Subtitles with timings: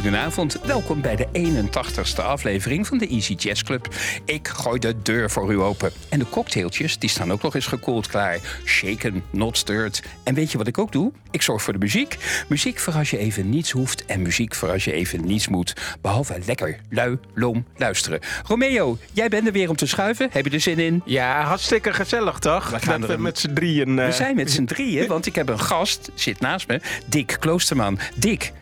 [0.00, 0.60] goedenavond.
[0.64, 3.88] Welkom bij de 81ste aflevering van de Easy Jazz Club.
[4.24, 5.92] Ik gooi de deur voor u open.
[6.08, 8.38] En de cocktailtjes die staan ook nog eens gekoeld klaar.
[8.64, 10.02] Shaken, not stirred.
[10.24, 11.12] En weet je wat ik ook doe?
[11.30, 12.16] Ik zorg voor de muziek.
[12.48, 15.72] Muziek voor als je even niets hoeft en muziek voor als je even niets moet.
[16.00, 18.20] Behalve lekker, lui, loom, luisteren.
[18.46, 20.28] Romeo, jij bent er weer om te schuiven.
[20.32, 21.02] Heb je er zin in?
[21.04, 22.70] Ja, hartstikke gezellig toch?
[22.70, 23.98] We gaan Dat er we een- met z'n drieën.
[23.98, 27.36] eh, We zijn met z'n drieën, want ik heb een gast, zit naast me, Dick
[27.40, 27.98] Kloosterman.
[28.16, 28.52] Dick,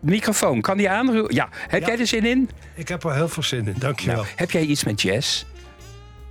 [0.00, 1.24] microfoon, kan die aan?
[1.28, 2.50] Ja, heb jij er zin in?
[2.74, 4.16] Ik heb er heel veel zin in, dankjewel.
[4.16, 5.44] Nou, heb jij iets met jazz?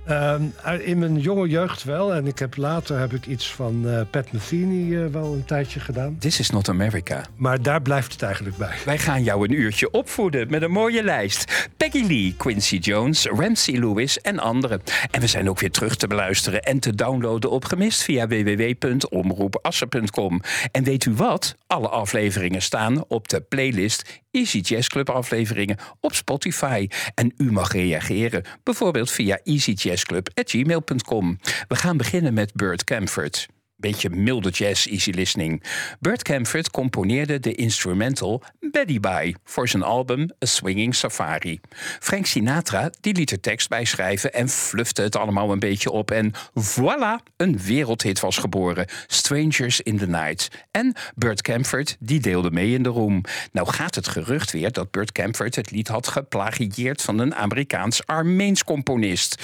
[0.08, 0.42] Ehm,
[0.80, 2.14] in mijn jonge jeugd wel.
[2.14, 5.80] En ik heb, later heb ik iets van eh, Pat Metheny eh, wel een tijdje
[5.80, 6.16] gedaan.
[6.18, 7.24] This is not America.
[7.36, 8.76] Maar daar blijft het eigenlijk bij.
[8.84, 11.68] Wij gaan jou een uurtje opvoeden met een mooie lijst.
[11.76, 14.82] Peggy Lee, Quincy Jones, Ramsey Lewis en anderen.
[15.10, 20.40] En we zijn ook weer terug te beluisteren en te downloaden op gemist via www.omroepassen.com.
[20.72, 21.54] En weet u wat?
[21.66, 26.88] Alle afleveringen staan op de playlist Easy Jazz Club afleveringen op Spotify.
[27.14, 31.38] En u mag reageren, bijvoorbeeld via easyjazzclub.gmail.com.
[31.68, 33.48] We gaan beginnen met Burt Camford.
[33.80, 35.62] Beetje milde jazz, easy listening.
[36.00, 41.60] Burt Camford componeerde de instrumental Betty Bye voor zijn album A Swinging Safari.
[42.00, 46.10] Frank Sinatra die liet er tekst bij schrijven en flufte het allemaal een beetje op.
[46.10, 48.86] En voilà, een wereldhit was geboren.
[49.06, 50.48] Strangers in the Night.
[50.70, 53.20] En Burt Camford die deelde mee in de roem.
[53.52, 58.64] Nou gaat het gerucht weer dat Burt Camford het lied had geplagieerd van een Amerikaans-Armeens
[58.64, 59.42] componist.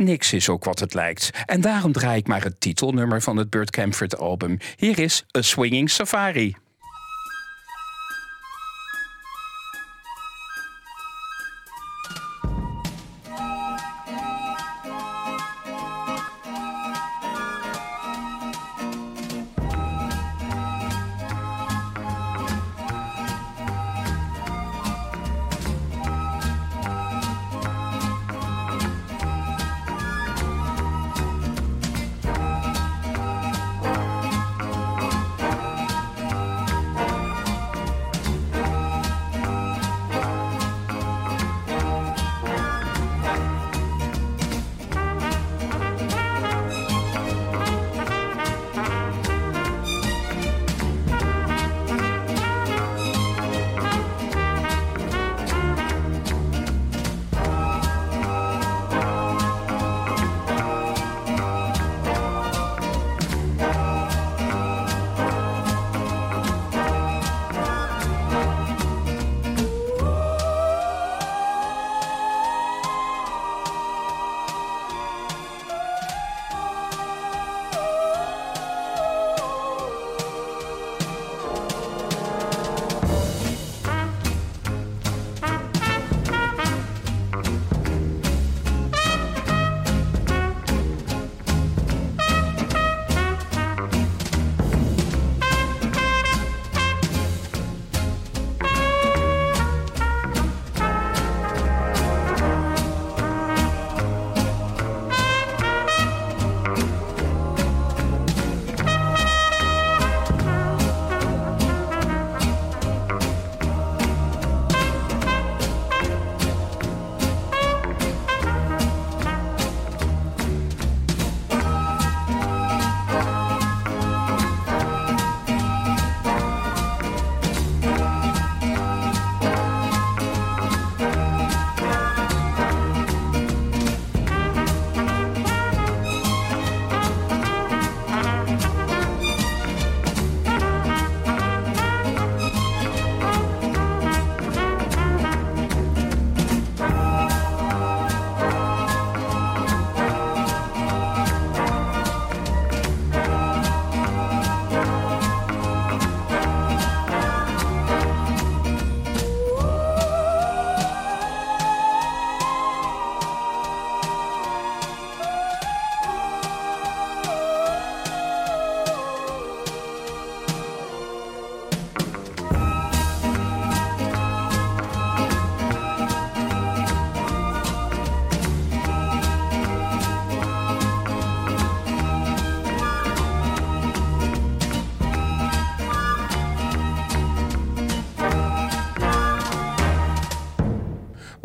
[0.00, 1.30] Niks is ook wat het lijkt.
[1.46, 4.58] En daarom draai ik maar het titelnummer van het Burt Camford album.
[4.76, 6.56] Hier is A Swinging Safari.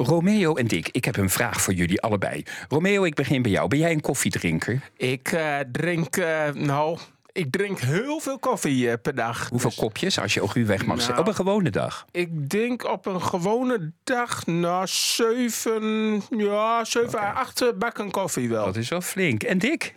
[0.06, 2.44] Romeo en Dick, ik heb een vraag voor jullie allebei.
[2.70, 3.68] Romeo, ik begin bij jou.
[3.68, 4.82] Ben jij een koffiedrinker?
[4.98, 6.98] Ik eh, drink, eh, nou,
[7.32, 9.50] Ik drink heel veel koffie eh, per dag.
[9.50, 11.08] Hoeveel Dus kopjes als je ook u weg mag?
[11.08, 11.20] Nou.
[11.20, 12.06] Op een gewone dag.
[12.12, 18.66] Ik denk op een gewone dag na zeven, ja, zeven à acht bakken koffie wel.
[18.66, 19.44] Dat is wel flink.
[19.44, 19.96] En dik?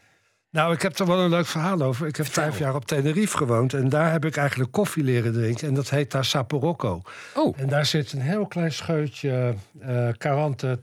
[0.51, 2.07] Nou, ik heb er wel een leuk verhaal over.
[2.07, 5.69] Ik heb vijf jaar op Tenerife gewoond en daar heb ik eigenlijk koffie leren drinken.
[5.69, 7.03] En dat heet daar Saporocco.
[7.35, 10.81] Oh, En daar zit een heel klein scheutje eh Carante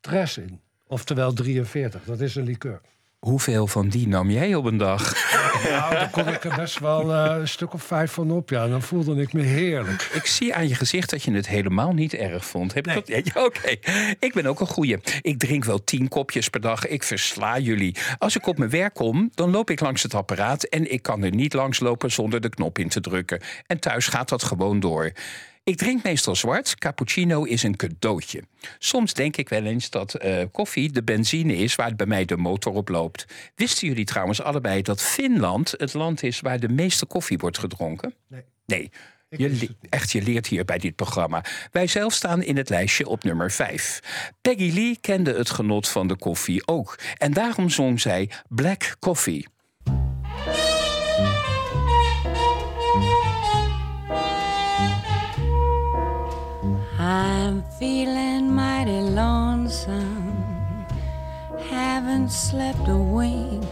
[0.00, 0.60] Tres in.
[0.86, 2.80] Oftewel 43, dat is een liqueur.
[3.20, 5.12] Hoeveel van die nam jij op een dag?
[5.70, 8.50] Nou, daar kon ik er best wel eh, een stuk of vijf van op.
[8.50, 10.10] Ja, dan voelde ik me heerlijk.
[10.12, 12.74] Ik zie aan je gezicht dat je het helemaal niet erg vond.
[12.74, 13.32] Heb ik dat?
[13.34, 13.76] Ja, Oké,
[14.18, 14.98] ik ben ook een goeie.
[15.20, 16.86] Ik drink wel tien kopjes per dag.
[16.86, 17.96] Ik versla jullie.
[18.18, 20.62] Als ik op mijn werk kom, dan loop ik langs het apparaat...
[20.62, 23.40] en ik kan er niet langs lopen zonder de knop in te drukken.
[23.66, 25.12] En thuis gaat dat gewoon door.
[25.64, 26.74] Ik drink meestal zwart.
[26.74, 28.42] Cappuccino is een cadeautje.
[28.78, 32.36] Soms denk ik wel eens dat eh, koffie de benzine is waar bij mij de
[32.36, 33.26] motor op loopt.
[33.54, 38.14] Wisten jullie trouwens allebei dat Finland het land is waar de meeste koffie wordt gedronken?
[38.26, 38.44] Nee.
[38.66, 38.90] Nee.
[39.36, 41.44] Je het echt, je leert hier bij dit programma.
[41.72, 44.00] Wij zelf staan in het lijstje op nummer 5.
[44.40, 46.98] Peggy Lee kende het genot van de koffie ook.
[47.18, 49.46] En daarom zong zij Black Coffee.
[57.10, 60.86] I'm feeling mighty lonesome.
[61.58, 63.66] Haven't slept a wink.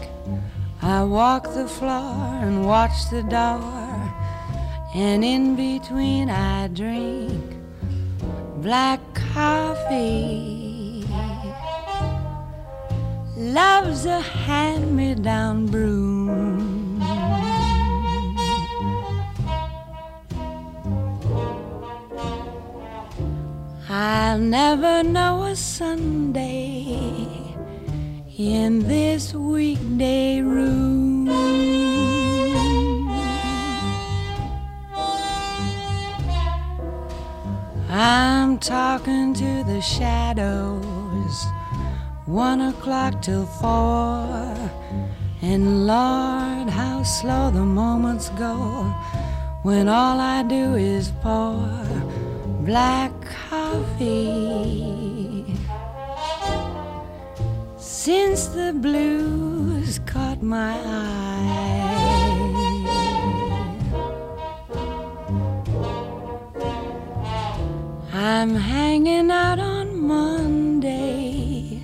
[0.81, 3.95] I walk the floor and watch the door.
[4.93, 7.55] And in between, I drink
[8.57, 8.99] black
[9.33, 11.05] coffee.
[13.37, 16.48] Love's a hand me down broom.
[23.91, 27.25] I'll never know a Sunday
[28.37, 31.27] in this weekday room.
[37.89, 41.47] I'm talking to the shadows,
[42.27, 44.55] one o'clock till four.
[45.41, 48.83] And Lord, how slow the moments go
[49.63, 52.18] when all I do is pour
[52.69, 53.11] black
[53.49, 55.43] coffee.
[57.77, 61.55] Since the blues caught my eye,
[68.13, 71.81] I'm hanging out on Monday,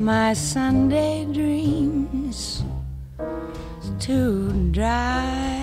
[0.00, 2.64] my Sunday dreams
[4.00, 5.57] to dry.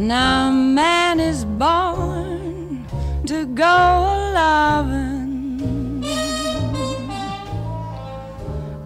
[0.00, 2.86] Now man is born
[3.26, 6.02] to go a loving.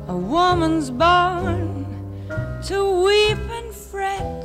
[0.09, 1.87] A woman's born
[2.65, 4.43] to weep and fret.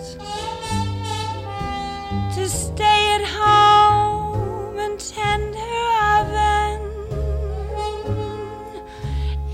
[2.36, 5.88] To stay at home and tend her
[6.20, 6.82] oven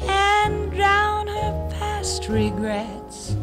[0.04, 3.38] and drown her past regrets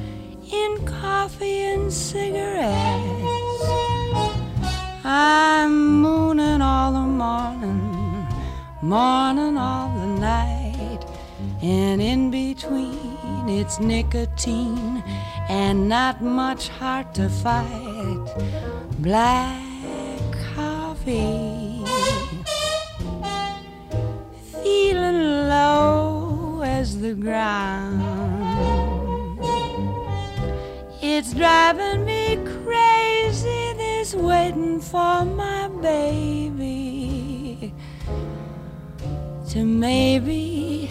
[0.53, 3.22] in coffee and cigarettes.
[5.05, 8.27] I'm mooning all the morning,
[8.81, 11.01] morning all the night,
[11.61, 15.03] and in between it's nicotine
[15.49, 18.27] and not much heart to fight.
[19.01, 19.61] Black
[20.55, 21.85] coffee,
[24.63, 28.01] feeling low as the ground.
[31.03, 32.52] It's driving me crazy,
[34.13, 37.73] this waiting for my baby
[39.49, 40.91] to maybe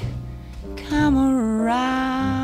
[0.75, 2.41] come around.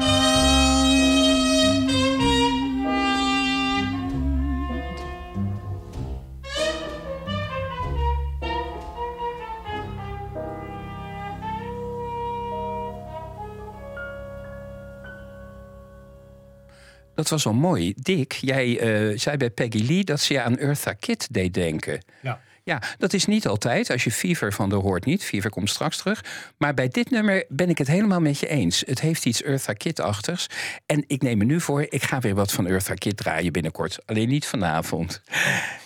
[17.18, 17.94] Dat was wel mooi.
[17.96, 22.04] Dick, jij eh, zei bij Peggy Lee dat ze je aan Eartha Kitt deed denken.
[22.22, 22.42] Ja.
[22.64, 23.90] Ja, dat is niet altijd.
[23.90, 25.24] Als je Fever van de hoort niet.
[25.24, 26.24] Fever komt straks terug.
[26.58, 28.84] Maar bij dit nummer ben ik het helemaal met je eens.
[28.86, 30.48] Het heeft iets Eartha Kitt-achtigs.
[30.86, 34.00] En ik neem me nu voor, ik ga weer wat van Eartha Kitt draaien binnenkort.
[34.06, 35.22] Alleen niet vanavond.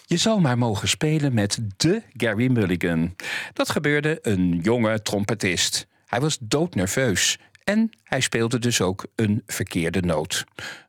[0.05, 3.15] Je zal maar mogen spelen met de Gary Mulligan.
[3.53, 5.87] Dat gebeurde een jonge trompetist.
[6.05, 7.39] Hij was doodnerveus.
[7.63, 10.43] En hij speelde dus ook een verkeerde noot.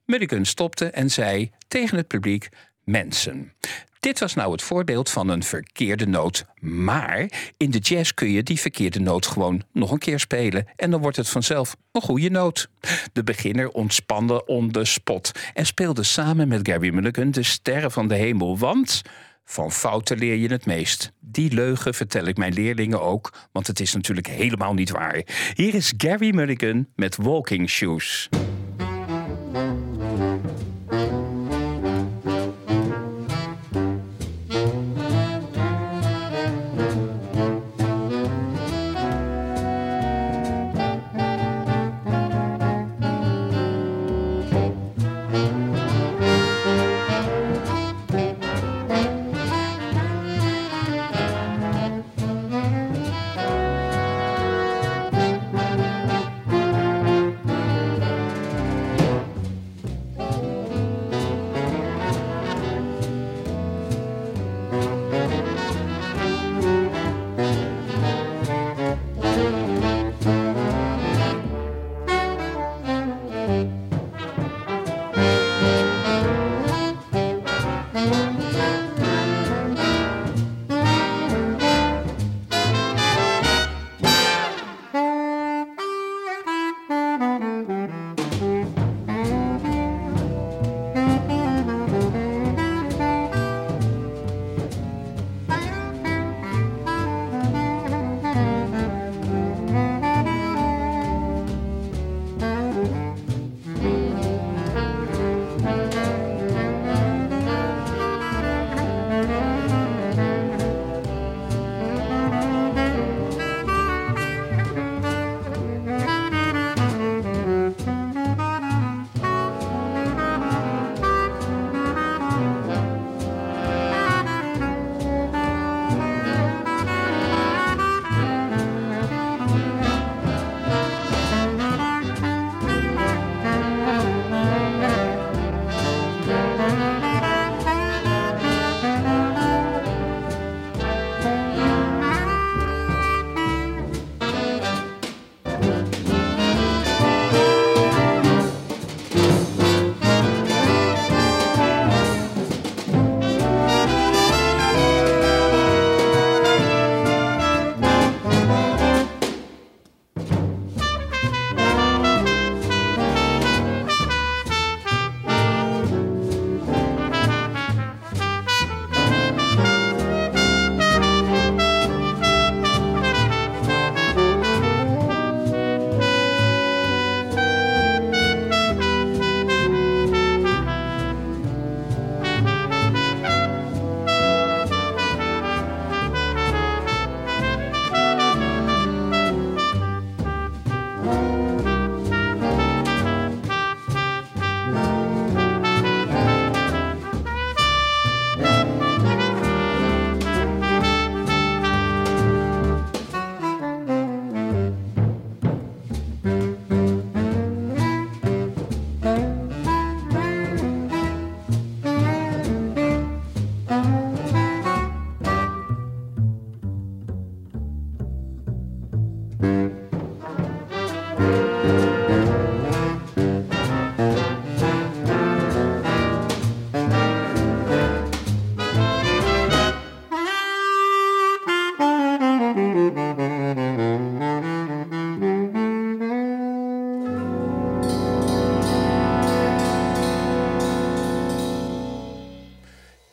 [0.04, 2.48] Mulligan stopte en zei tegen het publiek:
[2.84, 3.52] Mensen,
[4.02, 6.44] Dit was nou het voorbeeld van een verkeerde noot.
[6.60, 10.66] Maar in de jazz kun je die verkeerde noot gewoon nog een keer spelen.
[10.76, 12.68] En dan wordt het vanzelf een goede noot.
[13.12, 15.32] De beginner ontspande on spot.
[15.54, 18.58] En speelde samen met Gary Mulligan de sterren van de hemel.
[18.58, 19.02] Want
[19.44, 21.12] van fouten leer je het meest.
[21.20, 25.22] Die leugen vertel ik mijn leerlingen ook, want het is natuurlijk helemaal niet waar.
[25.54, 28.28] Hier is Gary Mulligan met Walking Shoes.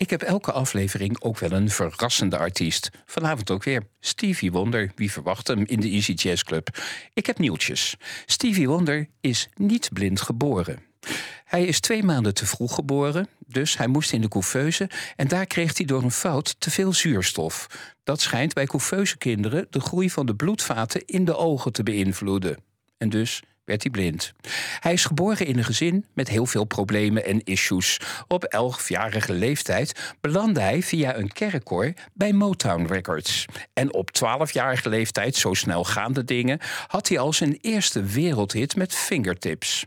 [0.09, 2.89] Ik heb elke aflevering ook wel een verrassende artiest.
[3.05, 4.91] Vanavond ook weer Stevie Wonder.
[4.95, 6.77] Wie verwacht hem in de Easy Jazz Club?
[7.13, 7.95] Ik heb nieuwtjes.
[8.25, 10.79] Stevie Wonder is niet blind geboren.
[11.45, 15.45] Hij is twee maanden te vroeg geboren, dus hij moest in de couveuse en daar
[15.45, 17.67] kreeg hij door een fout te veel zuurstof.
[18.03, 22.57] Dat schijnt bij couveuse kinderen de groei van de bloedvaten in de ogen te beïnvloeden.
[22.97, 24.33] En dus werd hij blind.
[24.79, 27.99] Hij is geboren in een gezin met heel veel problemen en issues.
[28.27, 33.45] Op elfjarige leeftijd belandde hij via een kerkkoor bij Motown Records.
[33.73, 38.75] En op twaalfjarige leeftijd, zo snel gaan de dingen, had hij al zijn eerste wereldhit
[38.75, 39.85] met Fingertips.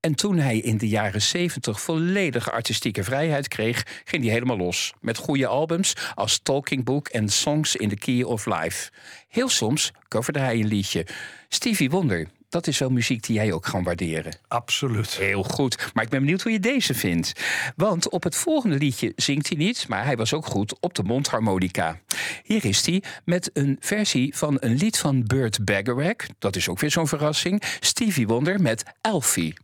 [0.00, 4.92] En toen hij in de jaren 70 volledige artistieke vrijheid kreeg, ging hij helemaal los.
[5.00, 8.90] Met goede albums als Talking Book en Songs in the Key of Life.
[9.28, 11.06] Heel soms coverde hij een liedje.
[11.48, 14.36] Stevie Wonder Dat is wel muziek die jij ook kan waarderen.
[14.48, 15.16] Absoluut.
[15.16, 15.90] Heel goed.
[15.94, 17.32] Maar ik ben benieuwd hoe je deze vindt.
[17.76, 21.02] Want op het volgende liedje zingt hij niet, maar hij was ook goed op de
[21.02, 22.00] mondharmonica.
[22.42, 26.26] Hier is hij met een versie van een lied van Burt Bacharach.
[26.38, 27.62] Dat is ook weer zo'n verrassing.
[27.80, 29.54] Stevie Wonder met Alfie.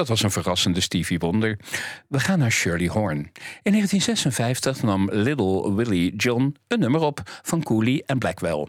[0.00, 1.58] Dat was een verrassende Stevie Wonder.
[2.08, 3.18] We gaan naar Shirley Horn.
[3.62, 8.66] In 1956 nam Little Willie John een nummer op van Cooley en Blackwell.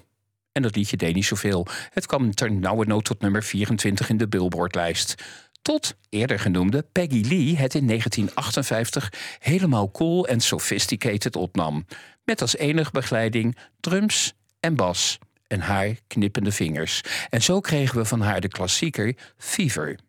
[0.52, 1.67] En dat liedje deed niet zoveel.
[1.89, 5.24] Het kwam ter nauwe nood tot nummer 24 in de Billboardlijst.
[5.62, 11.86] Tot eerder genoemde Peggy Lee het in 1958 helemaal cool en sophisticated opnam.
[12.24, 15.17] Met als enige begeleiding drums en bas
[15.48, 17.02] en haar knippende vingers.
[17.30, 20.00] En zo kregen we van haar de klassieker Fever.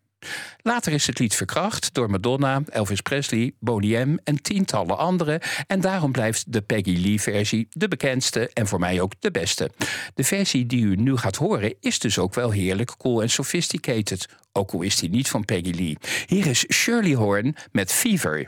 [0.61, 5.39] Later is het lied verkracht door Madonna, Elvis Presley, Boney M en tientallen anderen.
[5.67, 9.71] En daarom blijft de Peggy Lee-versie de bekendste en voor mij ook de beste.
[10.15, 14.27] De versie die u nu gaat horen is dus ook wel heerlijk cool en sophisticated.
[14.51, 15.97] Ook al is die niet van Peggy Lee.
[16.25, 18.47] Hier is Shirley Horn met Fever.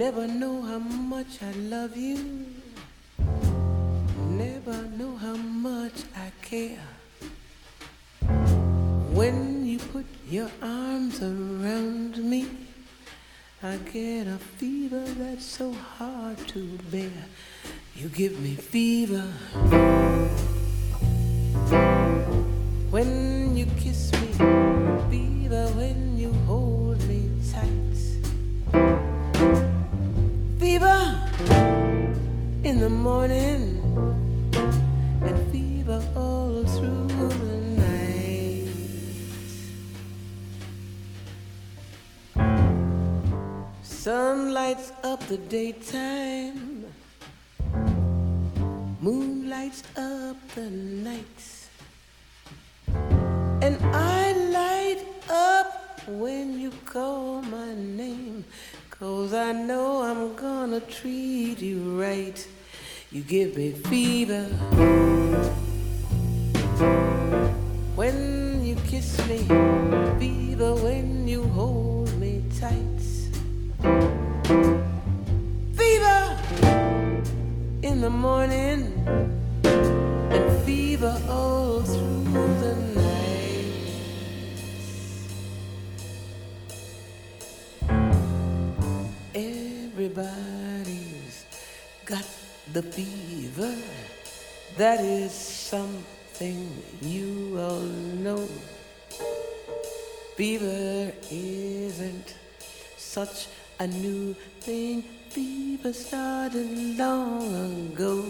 [0.00, 2.46] Never know how much I love you.
[4.30, 6.88] Never know how much I care.
[9.12, 12.46] When you put your arms around me,
[13.62, 17.26] I get a fever that's so hard to bear.
[17.94, 19.28] You give me fever.
[22.88, 24.28] When you kiss me,
[25.10, 26.09] fever when
[30.60, 31.18] fever
[32.64, 33.80] in the morning
[35.22, 38.68] and fever all through the night.
[43.82, 46.84] Sun lights up the daytime,
[49.00, 51.40] moon lights up the night,
[53.62, 58.44] and I light up when you call my name.
[59.32, 62.48] I know I'm gonna treat you right.
[63.12, 64.44] You give me fever
[67.94, 69.38] when you kiss me,
[70.18, 73.02] fever when you hold me tight.
[75.76, 76.38] Fever
[77.82, 78.92] in the morning
[79.64, 81.59] and fever all
[90.10, 91.44] Everybody's
[92.04, 92.26] got
[92.72, 93.74] the fever.
[94.76, 96.68] That is something
[97.00, 97.92] you all
[98.24, 98.48] know.
[100.36, 102.34] Fever isn't
[102.96, 103.46] such
[103.78, 105.02] a new thing.
[105.28, 108.24] Fever started long ago.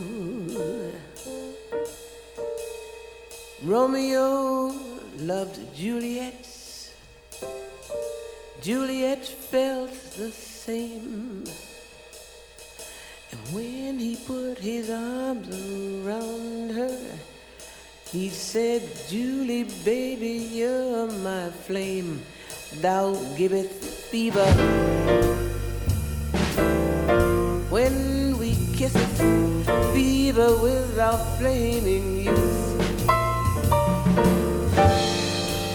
[3.65, 4.75] Romeo
[5.17, 6.47] loved Juliet.
[8.61, 11.45] Juliet felt the same.
[13.33, 16.99] And when he put his arms around her,
[18.11, 22.23] he said, Julie, baby, you're my flame.
[22.81, 23.71] Thou giveth
[24.11, 24.51] fever.
[27.71, 32.61] When we kiss it, fever with our flaming youth.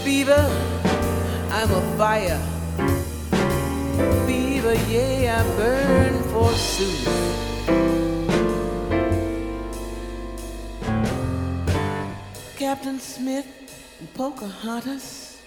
[0.04, 0.44] Fever,
[1.50, 2.40] I'm a fire.
[4.26, 7.45] Fever, yeah, I burn forsooth.
[12.56, 13.46] Captain Smith
[14.00, 15.40] and Pocahontas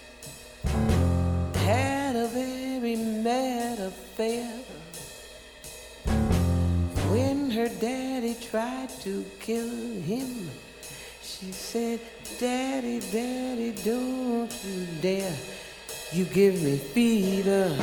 [1.54, 4.50] had a very mad affair.
[7.10, 9.68] When her daddy tried to kill
[10.02, 10.50] him,
[11.22, 12.00] she said,
[12.38, 15.36] Daddy, Daddy, don't you dare.
[16.12, 17.76] You give me fever.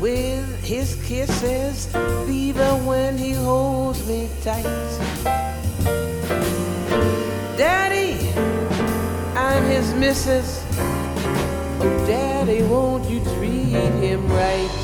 [0.00, 1.86] With his kisses,
[2.24, 4.62] fever when he holds me tight.
[7.56, 8.14] Daddy,
[9.36, 10.64] I'm his missus.
[11.80, 14.78] Oh, Daddy, won't you treat him right?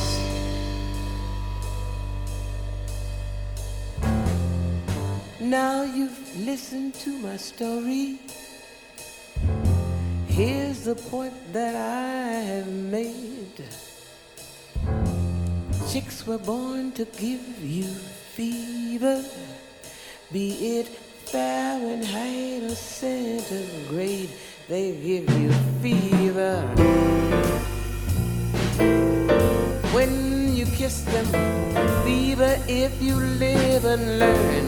[5.41, 8.19] Now you've listened to my story.
[10.27, 13.63] Here's the point that I have made.
[15.91, 19.23] Chicks were born to give you fever,
[20.33, 20.89] be it
[21.27, 24.31] Fahrenheit or centigrade,
[24.69, 26.61] they give you fever.
[29.93, 31.27] When you kiss them,
[32.05, 34.67] fever if you live and learn.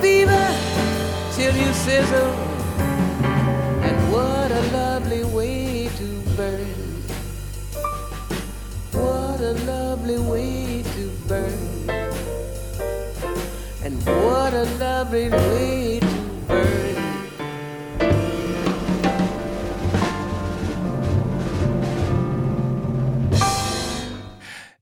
[0.00, 0.46] Fever
[1.34, 2.51] till you sizzle,
[9.52, 11.88] a lovely way to burn.
[13.84, 16.06] And what a lovely way to
[16.46, 16.96] burn.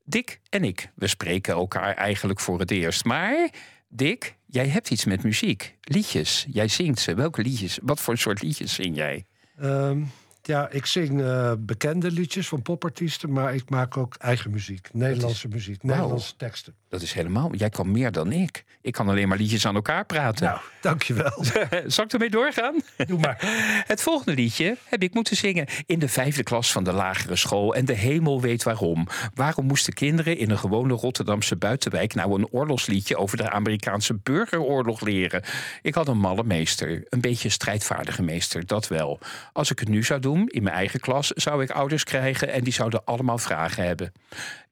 [0.04, 3.04] Dick en ik, we spreken elkaar eigenlijk voor het eerst.
[3.04, 3.50] Maar
[3.88, 5.76] Dick, jij hebt iets met muziek.
[5.80, 6.46] Liedjes.
[6.50, 7.14] Jij zingt ze.
[7.14, 7.78] Welke liedjes?
[7.82, 9.26] Wat voor soort liedjes zing jij?
[9.58, 10.02] Ehm,
[10.42, 14.88] ja, ik zing eh, bekende liedjes van popartiesten, maar ik maak ook eigen muziek.
[14.92, 16.74] Nederlandse muziek, Nederlandse teksten.
[16.90, 17.54] Dat is helemaal.
[17.54, 18.64] Jij kan meer dan ik.
[18.82, 20.44] Ik kan alleen maar liedjes aan elkaar praten.
[20.44, 21.44] Nou, dankjewel.
[21.86, 22.74] Zal ik ermee doorgaan?
[23.06, 23.38] Doe maar.
[23.92, 27.74] Het volgende liedje heb ik moeten zingen in de vijfde klas van de lagere school.
[27.74, 29.06] En de hemel weet waarom.
[29.34, 35.00] Waarom moesten kinderen in een gewone Rotterdamse buitenwijk nou een oorlogsliedje over de Amerikaanse burgeroorlog
[35.00, 35.42] leren?
[35.82, 39.18] Ik had een malle meester, een beetje strijdvaardige meester, dat wel.
[39.52, 42.64] Als ik het nu zou doen, in mijn eigen klas, zou ik ouders krijgen en
[42.64, 44.12] die zouden allemaal vragen hebben.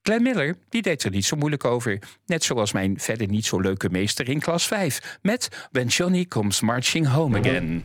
[0.03, 1.99] Glenn Miller die deed er niet zo moeilijk over.
[2.27, 6.61] Net zoals mijn verder niet zo leuke meester in klas 5 met When Johnny Comes
[6.61, 7.85] Marching Home Again.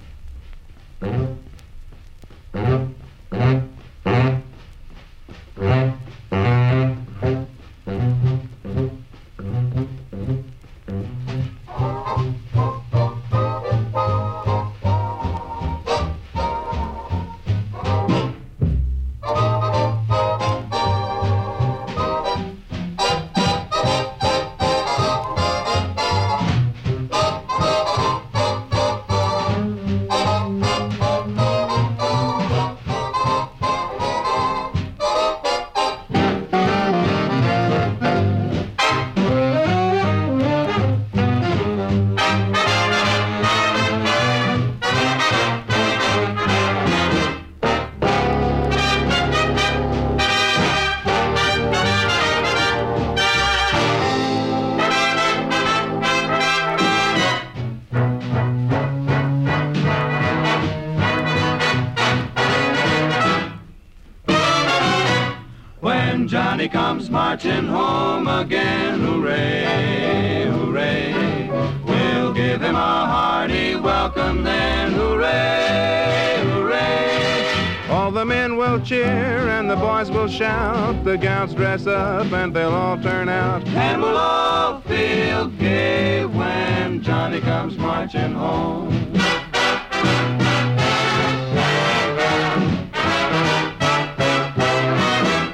[81.33, 81.55] Shout.
[81.55, 83.67] Dress up and they'll all turn out.
[83.69, 88.91] And we'll all feel gay when Johnny comes marching home.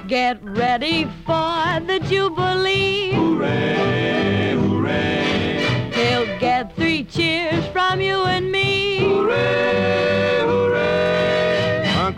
[0.07, 1.07] Get ready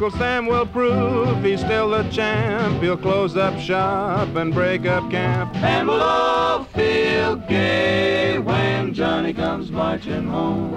[0.01, 2.81] Uncle Sam will prove he's still the champ.
[2.81, 5.55] He'll close up shop and break up camp.
[5.57, 10.71] And we'll all feel gay when Johnny comes marching home.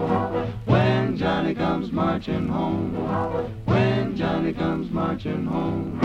[0.67, 2.93] When Johnny comes marching home.
[3.65, 6.01] When Johnny comes marching home.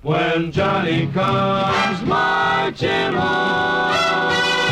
[0.00, 4.63] When Johnny comes marching home.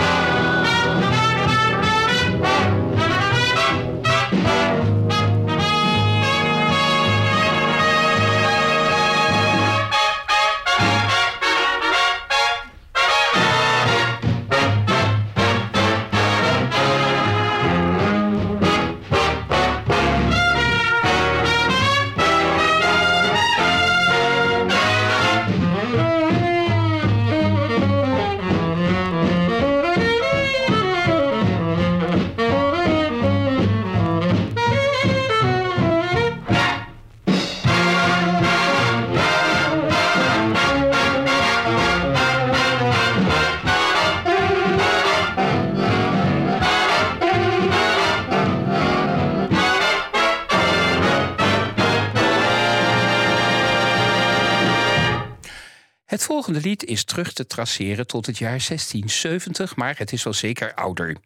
[56.13, 60.33] Het volgende lied is terug te traceren tot het jaar 1670, maar het is wel
[60.33, 61.17] zeker ouder.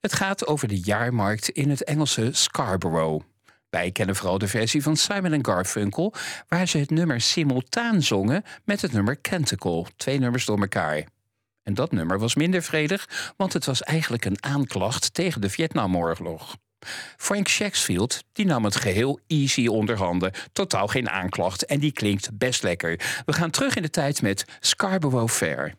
[0.00, 3.24] Het gaat over de jaarmarkt in het Engelse Scarborough.
[3.70, 6.14] Wij kennen vooral de versie van Simon Garfunkel,
[6.48, 11.04] waar ze het nummer simultaan zongen met het nummer Canticle, twee nummers door elkaar.
[11.62, 16.56] En dat nummer was minder vredig, want het was eigenlijk een aanklacht tegen de Vietnamoorlog.
[17.16, 20.32] Frank Shakespeare die nam het geheel easy onder handen.
[20.52, 23.22] Totaal geen aanklacht en die klinkt best lekker.
[23.24, 25.74] We gaan terug in de tijd met Scarborough Fair.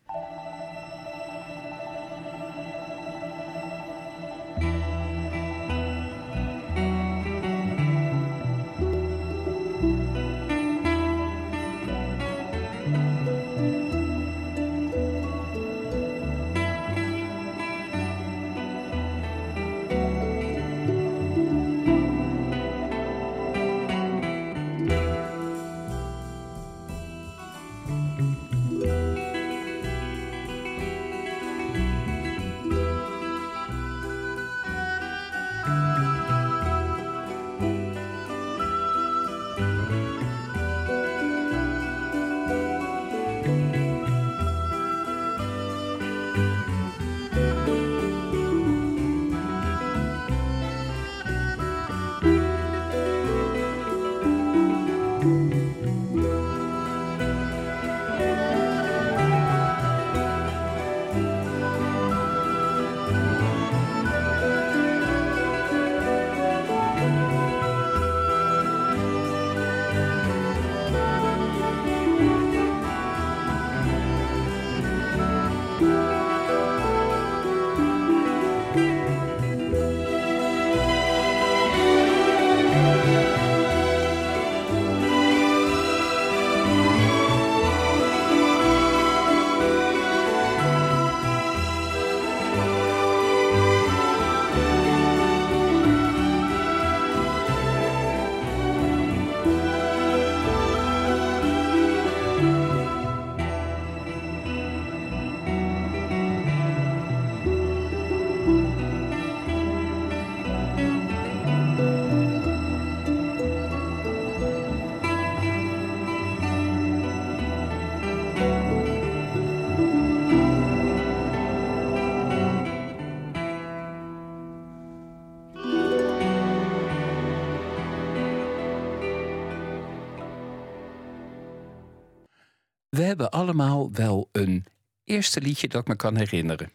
[133.17, 134.65] Hebben allemaal wel een
[135.03, 136.71] eerste liedje dat me kan herinneren.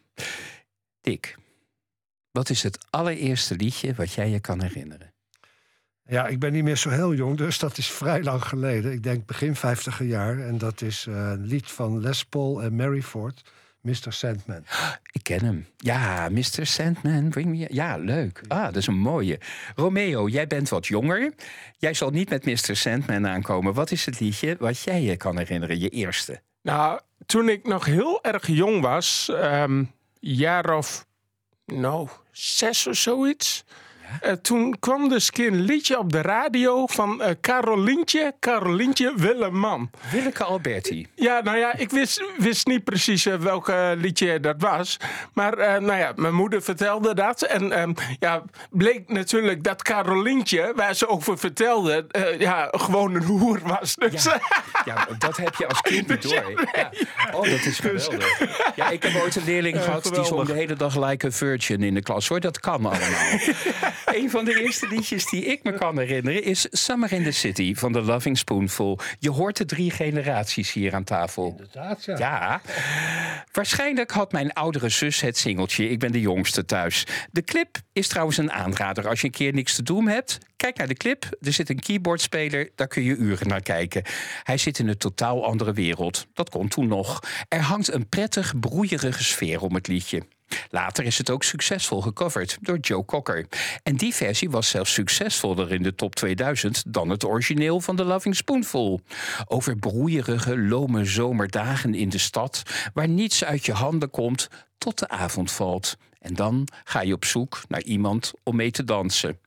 [1.01, 1.37] Dick,
[2.31, 5.13] wat is het allereerste liedje wat jij je kan herinneren?
[6.05, 8.93] Ja, ik ben niet meer zo heel jong, dus dat is vrij lang geleden.
[8.93, 10.39] Ik denk begin 50 jaar.
[10.39, 13.43] En dat is eh, een lied van Les Paul en Mary Ford,
[13.83, 14.13] Mr.
[14.13, 14.65] Sandman.
[15.13, 15.67] Ik ken hem.
[15.77, 16.67] Ja, Mr.
[16.67, 17.67] Sandman, bring me...
[17.71, 18.41] Ja, leuk.
[18.49, 19.41] Ah, dat is een mooie.
[19.77, 21.33] Romeo, jij bent wat jonger.
[21.79, 22.77] Jij zal niet met Mr.
[22.77, 23.75] Sandman aankomen.
[23.75, 26.41] Wat is het liedje wat jij je kan herinneren, je eerste?
[26.63, 29.85] Nou, toen ik nog heel erg jong was, ehm
[30.21, 31.07] jaar of,
[31.67, 33.65] nou, zes of zoiets.
[34.21, 39.91] Eh, toen kwam dus een liedje op de radio van eh Carolientje, Carolientje Willeman.
[40.11, 41.07] Willeke Alberti.
[41.15, 44.97] Ja, nou ja, ik wist, wist niet precies eh, welke liedje dat was.
[45.33, 47.43] Maar nou ja, mijn moeder vertelde dat.
[47.43, 52.07] En ehm, ja, bleek natuurlijk dat Carolientje, waar ze over vertelde,
[52.39, 53.95] ja, gewoon een hoer was.
[53.95, 54.29] Dus,
[54.85, 56.69] Ja, dat heb je als kind niet door.
[56.73, 56.91] Ja.
[57.33, 58.41] Oh, dat is geweldig.
[58.77, 61.83] Ja, ik heb ooit een leerling gehad die zong de hele dag Like a Virgin
[61.83, 62.29] in de klas.
[62.29, 62.99] Hoor, dat kan allemaal.
[64.05, 67.75] Een van de eerste liedjes die ik me kan herinneren is Summer in the City
[67.75, 68.99] van The Loving Spoonful.
[69.19, 71.49] Je hoort de drie generaties hier aan tafel.
[71.51, 72.17] Inderdaad, ja.
[72.19, 72.61] Ja,
[73.53, 75.89] waarschijnlijk had mijn oudere zus het singeltje.
[75.89, 77.07] Ik ben de jongste thuis.
[77.31, 79.09] De clip is trouwens een aanrader.
[79.09, 81.25] Als je een keer niks te doen hebt, kijk naar de clip.
[81.41, 84.03] Er zit een keyboardspeler, daar kun je uren naar kijken.
[84.43, 86.27] Hij zit in een totaal andere wereld.
[86.35, 87.21] Dat kon toen nog.
[87.49, 90.23] Er hangt een prettig, broeierige sfeer om het liedje.
[90.71, 93.47] Later is het ook succesvol gecoverd door Joe Cocker.
[93.83, 98.05] En die versie was zelfs succesvoller in de top 2000 dan het origineel van The
[98.05, 99.01] Loving Spoonful.
[99.47, 102.63] Over broeierige, lome zomerdagen in de stad,
[102.95, 105.97] waar niets uit je handen komt tot de avond valt.
[106.19, 109.39] En dan ga je op zoek naar iemand om mee te dansen.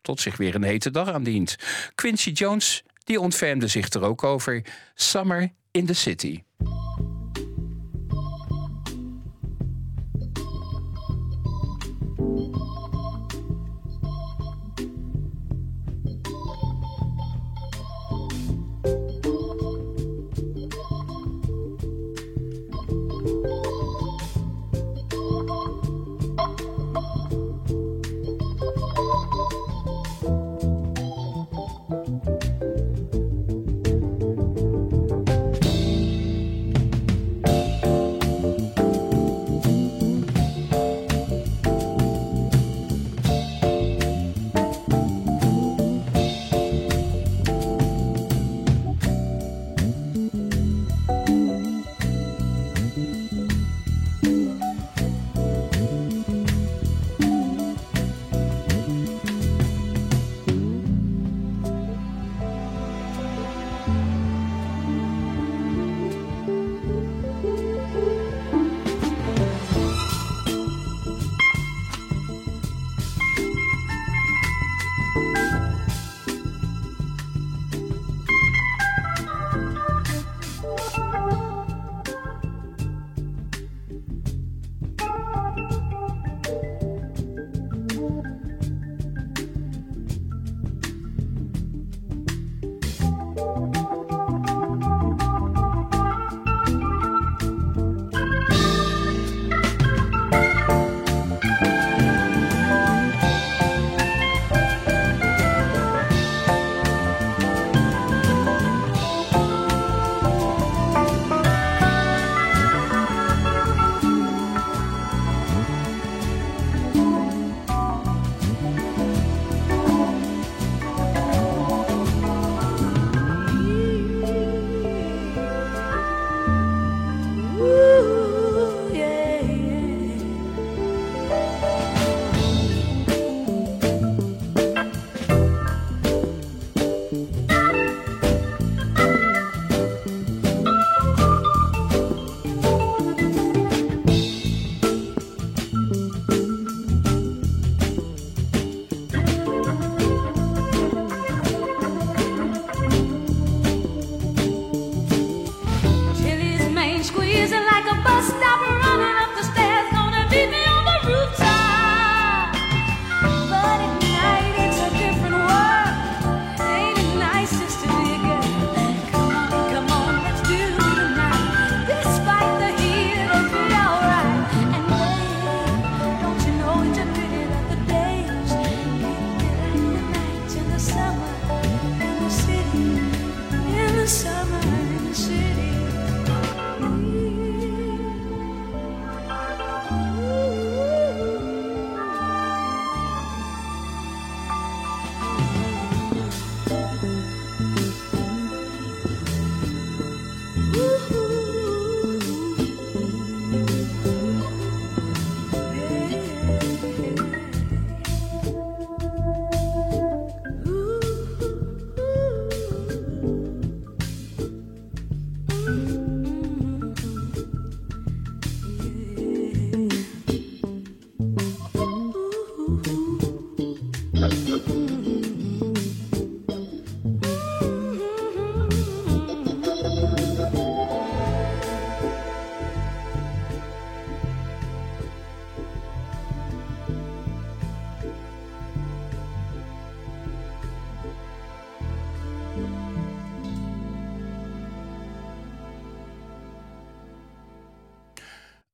[0.00, 1.56] Tot zich weer een hete dag aandient.
[1.94, 4.64] Quincy Jones, die ontfermde zich er ook over.
[4.94, 6.42] Summer in the City.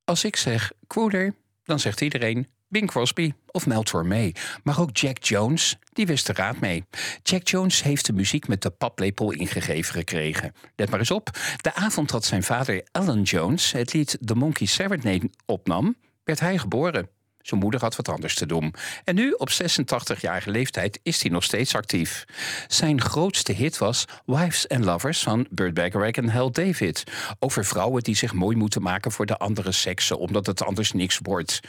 [0.09, 1.35] Als ik zeg Quooler,
[1.65, 4.33] dan zegt iedereen Bing Crosby of Mel Tormé.
[4.63, 6.85] Maar ook Jack Jones, die wist de raad mee.
[7.23, 10.53] Jack Jones heeft de muziek met de paplepel ingegeven gekregen.
[10.77, 14.67] Let maar eens op, de avond dat zijn vader Alan Jones het lied The Monkey
[14.67, 17.09] Serenade opnam, werd hij geboren.
[17.49, 18.75] Zijn moeder had wat anders te doen.
[19.05, 22.25] En nu, op 86-jarige leeftijd, is hij nog steeds actief.
[22.67, 27.05] Zijn grootste hit was Wives and Lovers van Burt Bacharach en Hal David.
[27.39, 31.19] Over vrouwen die zich mooi moeten maken voor de andere seksen, omdat het anders niks
[31.23, 31.61] wordt.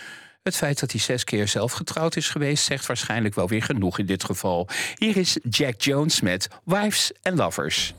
[0.44, 4.00] Het feit dat hij zes keer zelf getrouwd is geweest, zegt waarschijnlijk wel weer genoeg
[4.00, 4.68] in dit geval.
[4.96, 7.94] Hier is Jack Jones met Wives and Lovers.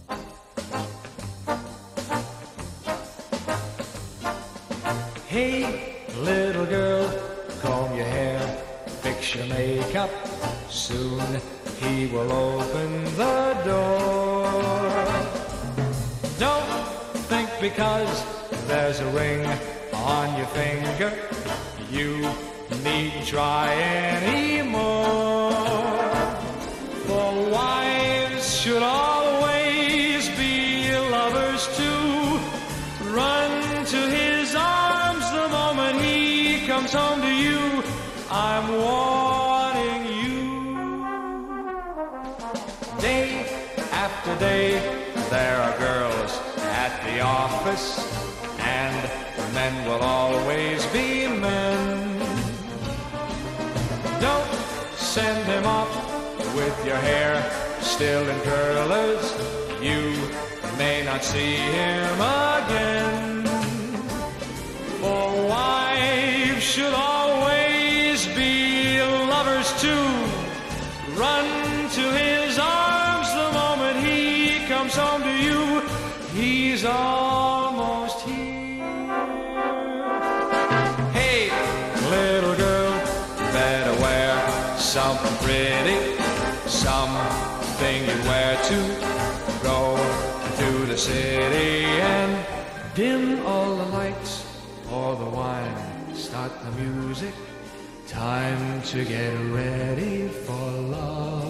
[9.34, 10.10] Your makeup.
[10.68, 11.20] Soon
[11.80, 14.50] he will open the door.
[16.38, 16.86] Don't
[17.28, 18.24] think because
[18.66, 19.46] there's a ring
[19.92, 21.12] on your finger,
[21.90, 22.28] you
[22.82, 24.99] needn't try anymore.
[47.30, 47.88] Office,
[48.58, 48.96] and
[49.54, 52.18] men will always be men.
[54.20, 54.54] Don't
[54.96, 55.92] send him off
[56.58, 57.34] with your hair
[57.80, 59.26] still in curlers.
[59.80, 60.02] You
[60.76, 63.44] may not see him again.
[65.00, 69.00] For wives should always be
[69.34, 70.08] lovers too.
[71.24, 71.46] Run
[71.98, 75.60] to his arms the moment he comes home to you.
[76.34, 77.19] He's almost
[85.42, 86.16] pretty,
[86.66, 88.78] something you wear to
[89.62, 89.96] go
[90.56, 92.46] to the city and
[92.94, 94.44] dim all the lights,
[94.86, 97.34] pour the wine, start the music.
[98.06, 101.40] Time to get ready for love.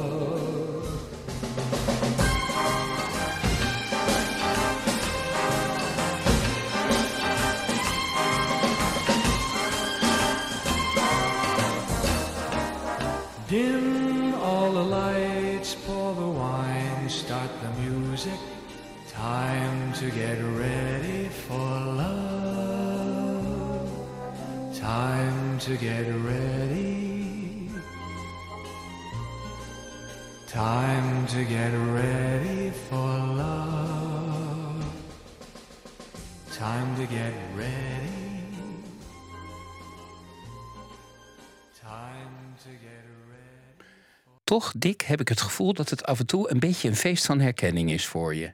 [44.51, 47.27] Toch, Dick, heb ik het gevoel dat het af en toe een beetje een feest
[47.27, 48.53] van herkenning is voor je.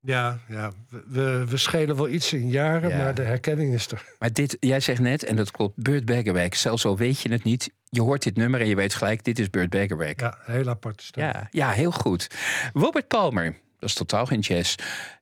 [0.00, 0.72] Ja, ja.
[1.06, 2.96] We, we, schelen wel iets in jaren, Ja.
[2.96, 4.04] maar de herkenning is er.
[4.18, 6.56] Maar dit, jij zegt net, en dat klopt, Burt Bacharach.
[6.56, 9.38] Zelfs al weet je het niet, je hoort dit nummer en je weet gelijk, dit
[9.38, 10.20] is Burt Bacharach.
[10.20, 11.24] Ja, heel aparte stem.
[11.24, 12.30] Ja, ja, heel goed.
[12.72, 14.74] Robert Palmer, dat is totaal geen jazz.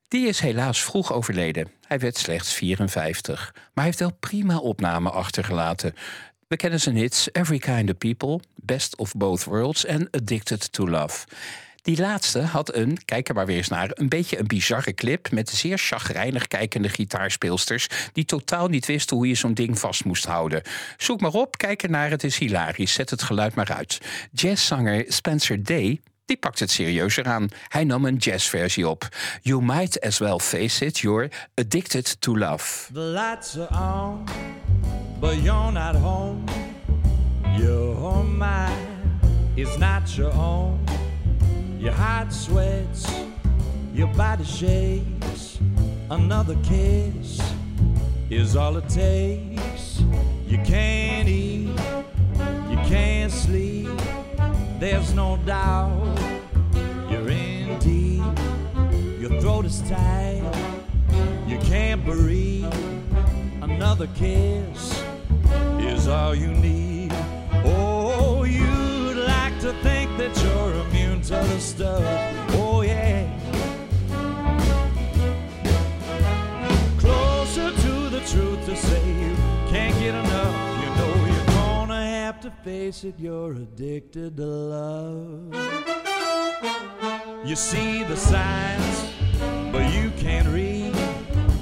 [0.07, 1.71] Die is helaas vroeg overleden.
[1.87, 3.51] Hij werd slechts 54.
[3.53, 5.93] Maar hij heeft wel prima opnamen achtergelaten.
[6.53, 10.89] We kennen zijn hits Every Kind of People, Best of Both Worlds en Addicted to
[10.89, 11.25] Love.
[11.81, 15.31] Die laatste had een, kijk er maar weer eens naar, een beetje een bizarre clip
[15.31, 20.25] met zeer chagrijnig kijkende gitaarspeelsters die totaal niet wisten hoe je zo'n ding vast moest
[20.25, 20.61] houden.
[20.97, 23.97] Zoek maar op, kijk ernaar, het is hilarisch, zet het geluid maar uit.
[24.31, 27.47] Jazzzanger Spencer Day die pakt het serieuzer aan.
[27.67, 29.07] Hij nam een jazzversie op.
[29.41, 32.93] You might as well face it, you're addicted to love.
[35.23, 36.45] But you're not home.
[37.57, 39.21] Your mind
[39.55, 40.85] is not your own.
[41.79, 43.09] Your heart sweats,
[43.93, 45.59] your body shakes.
[46.11, 47.41] Another kiss
[48.29, 50.03] is all it takes.
[50.45, 51.79] You can't eat,
[52.69, 53.87] you can't sleep.
[54.77, 56.19] There's no doubt
[57.09, 58.25] you're in deep.
[59.21, 60.43] Your throat is tight,
[61.47, 62.65] you can't breathe.
[63.61, 65.03] Another kiss
[66.03, 67.13] is all you need.
[67.63, 72.03] Oh, you'd like to think that you're immune to the stuff.
[72.59, 73.23] Oh yeah.
[76.97, 79.35] Closer to the truth to say you
[79.69, 80.55] can't get enough.
[80.81, 83.15] You know you're gonna have to face it.
[83.17, 85.55] You're addicted to love.
[87.45, 88.97] You see the signs,
[89.71, 90.93] but you can't read.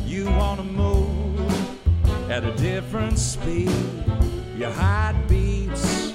[0.05, 4.10] You wanna move at a different speed.
[4.61, 6.13] Your heart beats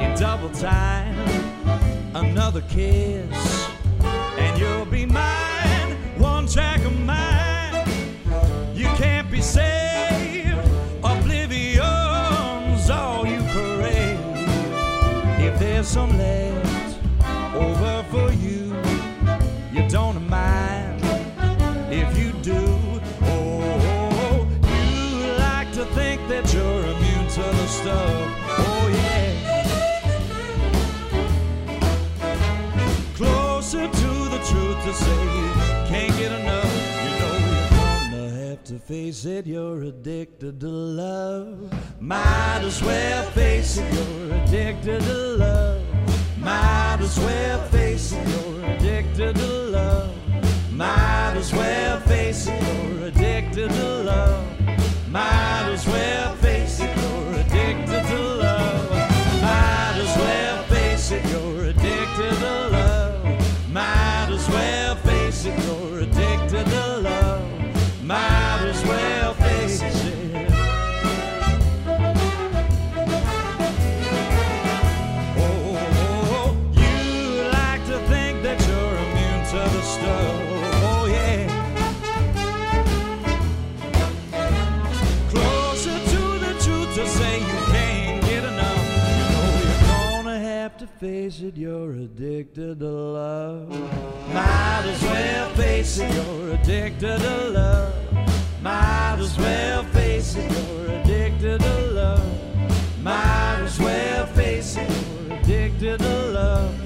[0.00, 1.18] in double time.
[2.14, 3.68] Another kiss,
[4.38, 5.92] and you'll be mine.
[6.16, 7.86] One track of mine.
[8.74, 10.56] You can't be saved.
[11.02, 14.18] Oblivion's all you crave.
[15.46, 16.98] If there's some left
[17.54, 18.02] over
[34.84, 35.24] to say
[35.88, 36.74] can't get enough.
[37.04, 39.46] You know you're gonna have to face it.
[39.46, 41.72] You're addicted to love.
[42.00, 43.90] Might as well face it.
[43.94, 45.82] You're addicted to love.
[46.38, 48.28] Might as well face it.
[48.28, 50.14] You're addicted to love.
[50.70, 52.60] Might as well face it.
[52.62, 54.44] You're addicted to love.
[55.08, 56.94] Might as well face it.
[56.94, 58.90] You're addicted to love.
[59.40, 61.24] Might as well face it.
[61.30, 61.53] You're
[91.04, 91.54] face it.
[91.54, 93.68] You're addicted to love.
[94.32, 96.14] Might as well face it.
[96.14, 97.94] You're addicted to love.
[98.62, 100.50] Might as well face it.
[100.50, 103.02] You're addicted to love.
[103.02, 104.88] Might as well face it.
[104.88, 106.83] You're addicted to love.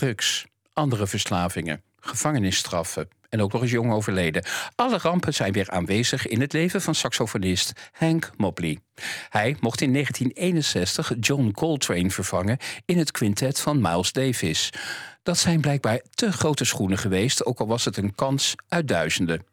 [0.00, 4.44] Drugs, andere verslavingen, gevangenisstraffen en ook nog eens jong overleden.
[4.74, 8.78] Alle rampen zijn weer aanwezig in het leven van saxofonist Hank Mobley.
[9.28, 14.72] Hij mocht in 1961 John Coltrane vervangen in het quintet van Miles Davis.
[15.22, 19.44] Dat zijn blijkbaar te grote schoenen geweest, ook al was het een kans uit duizenden.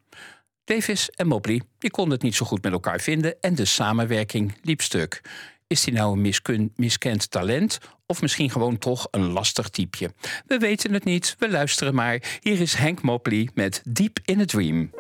[0.64, 4.58] Davis en Mobley die konden het niet zo goed met elkaar vinden en de samenwerking
[4.62, 5.22] liep stuk.
[5.68, 10.13] Is hij nou een miskun- miskend talent of misschien gewoon toch een lastig typeje?
[10.45, 12.39] We weten het niet, we luisteren maar.
[12.41, 14.91] Hier is Hank Mobley met Deep in a Dream.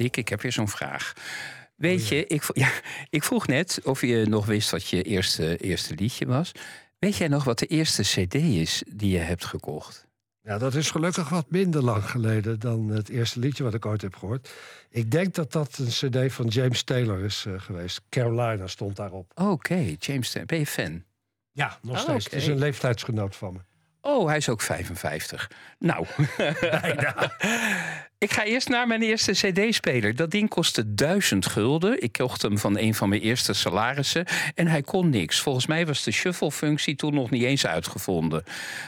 [0.00, 1.12] Dick, ik heb weer zo'n vraag.
[1.76, 2.70] Weet je, ik, ja,
[3.10, 6.52] ik vroeg net of je nog wist wat je eerste, eerste liedje was.
[6.98, 10.06] Weet jij nog wat de eerste CD is die je hebt gekocht?
[10.42, 14.02] Ja, dat is gelukkig wat minder lang geleden dan het eerste liedje wat ik ooit
[14.02, 14.50] heb gehoord.
[14.90, 18.00] Ik denk dat dat een cd van James Taylor is eh, geweest.
[18.08, 19.32] Carolina stond daarop.
[19.34, 21.04] Oké, James, Tan- ben je fan?
[21.52, 22.24] Ja, nog Oh, steeds.
[22.24, 23.58] Het is een leeftijdsgenoot van me.
[24.00, 25.50] Oh, hij is ook 55.
[25.78, 26.06] Nou,
[26.60, 27.32] bijna.
[28.18, 30.16] Ik ga eerst naar mijn eerste CD-speler.
[30.16, 32.02] Dat ding kostte 1000 gulden.
[32.02, 34.26] Ik kocht hem van een van mijn eerste salarissen.
[34.54, 35.40] En hij kon niks.
[35.40, 38.42] Volgens mij was de shuffle-functie toen nog niet eens uitgevonden.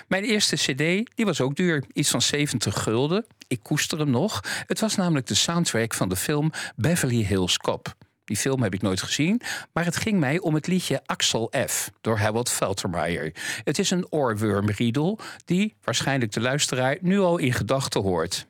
[0.09, 1.85] Mijn eerste CD die was ook duur.
[1.93, 3.27] Iets van 70 gulden.
[3.49, 4.41] Ik koester hem nog.
[4.67, 7.95] Het was namelijk de soundtrack van de film Beverly Hills Cop.
[8.25, 9.41] Die film heb ik nooit gezien,
[9.73, 11.91] maar het ging mij om het liedje Axel F.
[12.01, 13.35] door Harold Faltermeyer.
[13.65, 18.47] Het is een oorwormriedel die waarschijnlijk de luisteraar nu al in gedachten hoort.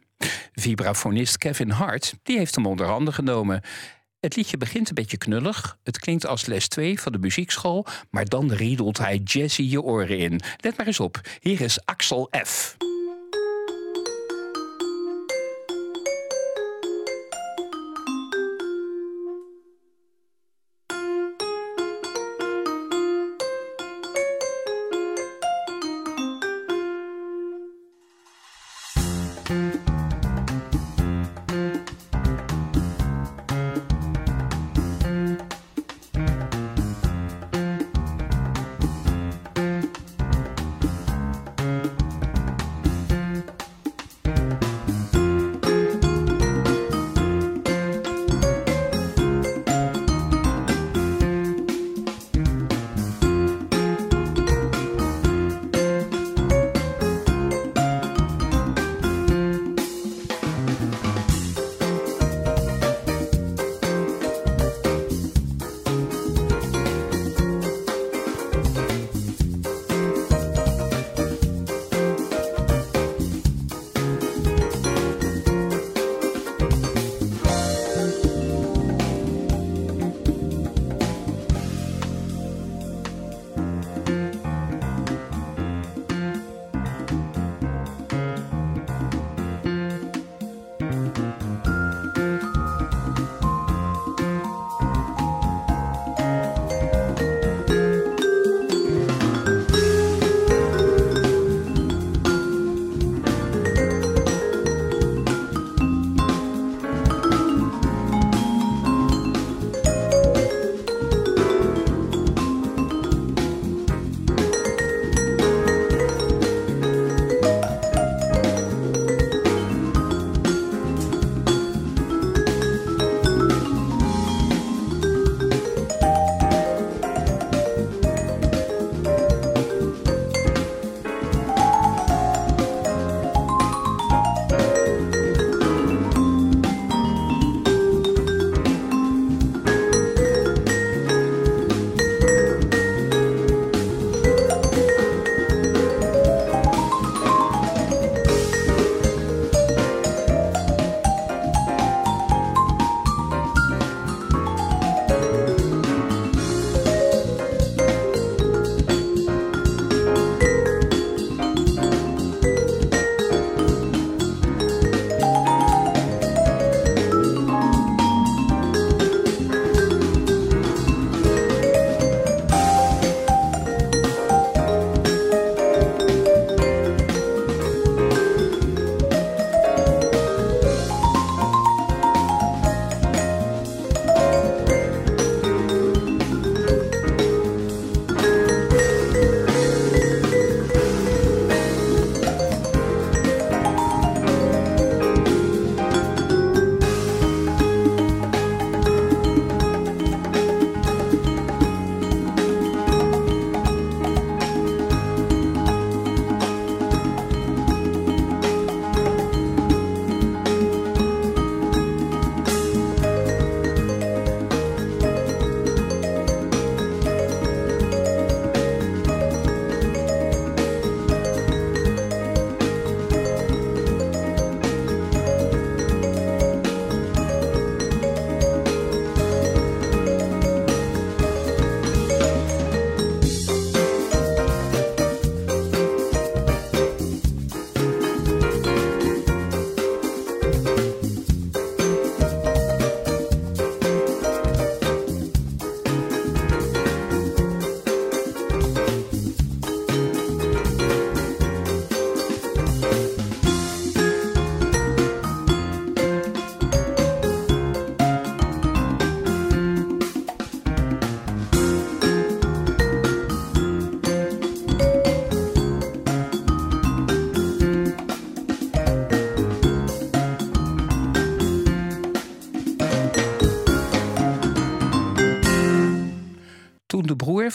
[0.53, 3.63] Vibrafonist Kevin Hart die heeft hem onder handen genomen.
[4.21, 5.79] Het liedje begint een beetje knullig.
[5.83, 10.19] Het klinkt als les 2 van de muziekschool, maar dan riedelt hij jazzy je oren
[10.19, 10.41] in.
[10.57, 11.21] Let maar eens op.
[11.41, 12.77] Hier is Axel F.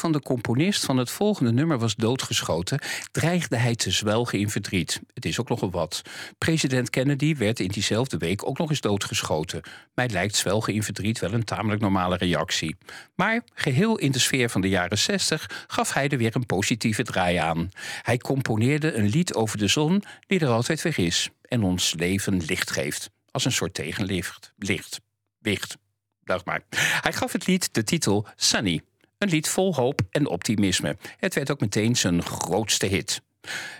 [0.01, 2.79] waarvan de componist van het volgende nummer was doodgeschoten,
[3.11, 5.01] dreigde hij te zwelgen in verdriet.
[5.13, 6.01] Het is ook nogal wat.
[6.37, 9.61] President Kennedy werd in diezelfde week ook nog eens doodgeschoten.
[9.93, 12.75] Mij lijkt zwelgen in verdriet wel een tamelijk normale reactie.
[13.15, 17.03] Maar geheel in de sfeer van de jaren 60 gaf hij er weer een positieve
[17.03, 17.69] draai aan.
[18.01, 22.45] Hij componeerde een lied over de zon die er altijd weer is en ons leven
[22.45, 23.09] licht geeft.
[23.31, 24.53] Als een soort tegenlicht.
[24.57, 24.99] Licht.
[25.41, 25.77] Licht.
[26.23, 26.61] Dacht maar.
[27.01, 28.81] Hij gaf het lied de titel Sunny.
[29.17, 30.97] Een lied vol hoop en optimisme.
[31.17, 33.21] Het werd ook meteen zijn grootste hit.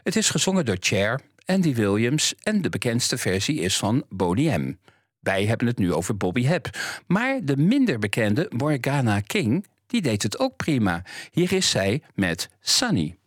[0.04, 4.76] Het is gezongen door Cher, Andy Williams en de bekendste versie is van Boney M.
[5.20, 6.68] Wij hebben het nu over Bobby Hebb.
[7.08, 11.04] Maar de minder bekende Morgana King, die deed het ook prima.
[11.32, 13.18] Hier is zij met Sunny.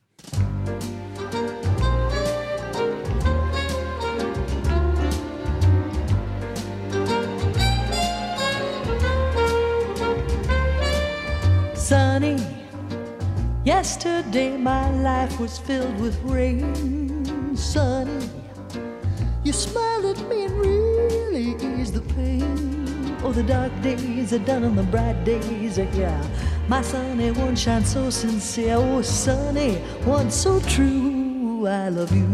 [11.91, 12.38] Sunny,
[13.64, 17.57] yesterday my life was filled with rain.
[17.57, 18.30] Sunny,
[19.43, 23.16] you smiled at me and really eased the pain.
[23.24, 26.22] Oh, the dark days are done and the bright days are here.
[26.68, 28.76] My sunny one shines so sincere.
[28.76, 31.66] Oh, sunny one so true.
[31.66, 32.28] I love you.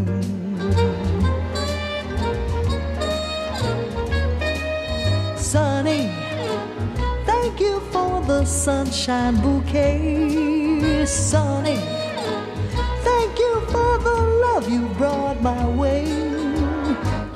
[5.34, 6.12] Sunny,
[7.46, 11.06] thank you for the sunshine bouquet.
[11.06, 11.76] Sunny,
[13.06, 16.04] thank you for the love you brought my way.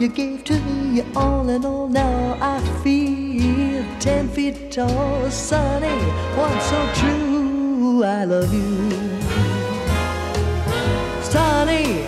[0.01, 1.89] You gave to me all in all.
[1.89, 5.31] Now I feel ten feet tall.
[5.31, 5.99] Sunny,
[6.37, 8.03] one so true.
[8.03, 8.91] I love you.
[11.23, 12.03] Sunny,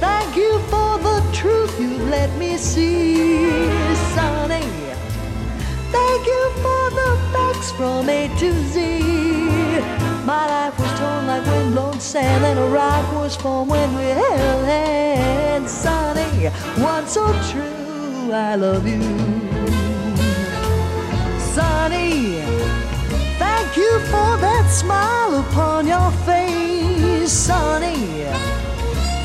[0.00, 3.48] thank you for the truth you let me see.
[4.14, 4.66] Sunny,
[5.96, 6.79] thank you for
[7.80, 9.00] from A to Z.
[10.26, 14.64] My life was torn like windblown sand, and a rock was formed when we held
[14.66, 15.70] hands.
[15.70, 19.00] Sunny, one so true, I love you.
[21.54, 22.42] Sunny,
[23.44, 27.32] thank you for that smile upon your face.
[27.32, 27.96] Sunny,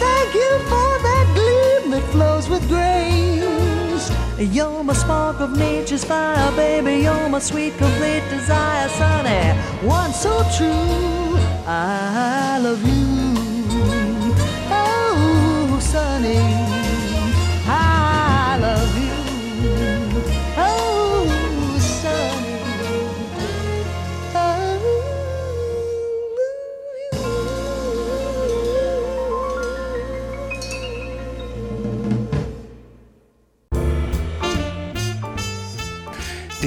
[0.05, 3.54] thank you for that gleam that flows with grace.
[4.37, 7.03] You're my spark of nature's fire, baby.
[7.03, 9.57] You're my sweet, complete desire, Sunny.
[9.87, 13.33] One so true, I love you.
[14.69, 16.64] Oh, Sunny,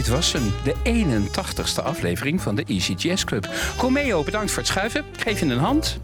[0.09, 3.49] Dit was hem, de 81ste aflevering van de Easy Jazz Club.
[3.79, 5.05] Romeo, bedankt voor het schuiven.
[5.19, 6.01] Geef je een hand.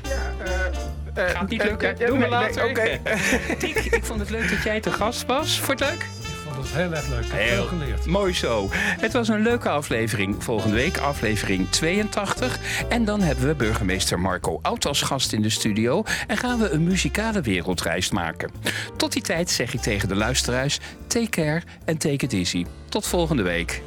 [1.15, 1.97] Gaat niet lukken.
[2.07, 2.69] Doe maar later.
[2.69, 2.83] Oké.
[3.97, 5.61] Ik vond het leuk dat jij te gast was.
[5.61, 6.03] Vond je het leuk?
[6.03, 7.25] Ik vond het heel erg leuk.
[7.25, 8.07] Ik heb veel geleerd.
[8.07, 8.69] Mooi zo.
[8.73, 10.45] Het was een leuke aflevering.
[10.45, 12.59] Volgende week aflevering 82.
[12.89, 16.03] En dan hebben we burgemeester Marco Oud als gast in de studio.
[16.27, 18.51] En gaan we een muzikale wereldreis maken.
[18.97, 20.79] Tot die tijd zeg ik tegen de luisteraars...
[21.07, 22.67] take care en take it easy.
[22.89, 23.83] Tot volgende week.